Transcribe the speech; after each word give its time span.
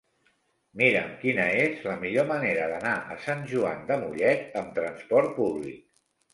Mira'm 0.79 1.11
quina 1.23 1.45
és 1.65 1.83
la 1.89 1.93
millor 2.05 2.27
manera 2.33 2.65
d'anar 2.73 2.95
a 3.13 3.19
Sant 3.27 3.47
Joan 3.55 3.87
de 3.93 4.01
Mollet 4.07 4.59
amb 4.65 4.77
trasport 4.83 5.41
públic. 5.41 5.81